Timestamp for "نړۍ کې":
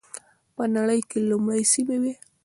0.75-1.19